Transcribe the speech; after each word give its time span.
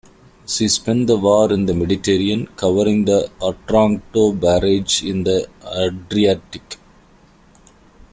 She 0.47 0.67
spent 0.67 1.05
the 1.05 1.15
war 1.15 1.53
in 1.53 1.67
the 1.67 1.75
Mediterranean, 1.75 2.47
covering 2.55 3.05
the 3.05 3.29
Otranto 3.39 4.31
Barrage 4.31 5.03
in 5.03 5.23
the 5.23 5.47
Adriatic. 5.77 6.77